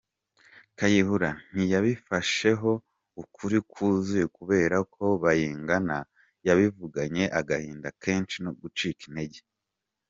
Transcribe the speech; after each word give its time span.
Kayihura 0.77 1.29
ntiyabifasheho 1.53 2.71
ukuri 3.21 3.57
kuzuye 3.71 4.25
kubera 4.37 4.77
ko 4.93 5.03
Bayingana 5.23 5.97
yabivuganye 6.47 7.25
agahinda 7.39 7.87
kenshi 8.03 8.37
no 8.45 8.51
gucika 8.61 9.01
intege. 9.09 9.41